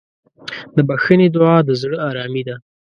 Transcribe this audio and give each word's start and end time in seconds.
د 0.75 0.77
بښنې 0.87 1.27
دعا 1.35 1.57
د 1.67 1.69
زړه 1.81 1.97
ارامي 2.09 2.43
ده. 2.47 2.55